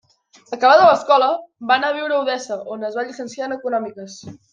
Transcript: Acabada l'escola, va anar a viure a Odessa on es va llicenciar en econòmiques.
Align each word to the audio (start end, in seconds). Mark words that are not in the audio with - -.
Acabada 0.55 0.85
l'escola, 0.91 1.27
va 1.71 1.75
anar 1.75 1.91
a 1.91 1.95
viure 1.97 2.15
a 2.15 2.21
Odessa 2.23 2.57
on 2.77 2.87
es 2.89 2.97
va 3.01 3.05
llicenciar 3.11 3.47
en 3.51 3.55
econòmiques. 3.57 4.17